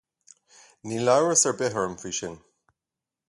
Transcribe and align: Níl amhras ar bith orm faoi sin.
Níl 0.91 1.11
amhras 1.15 1.43
ar 1.51 1.55
bith 1.61 1.77
orm 1.81 1.95
faoi 2.05 2.13
sin. 2.21 2.35